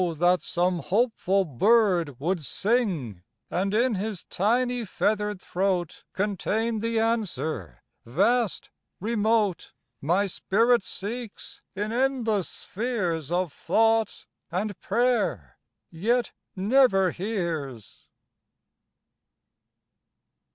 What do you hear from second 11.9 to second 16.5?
endless spheres Of thought, and prayer, yet